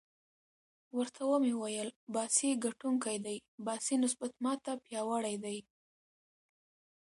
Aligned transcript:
ورته 0.97 1.21
ومې 1.27 1.53
ویل: 1.61 1.89
باسي 2.13 2.49
ګټونکی 2.65 3.17
دی، 3.25 3.37
باسي 3.65 3.95
نسبت 4.03 4.31
ما 4.43 4.53
ته 4.63 4.71
پیاوړی 4.85 5.35
دی. 5.43 5.57